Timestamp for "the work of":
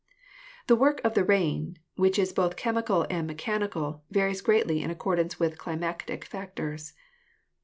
0.65-1.13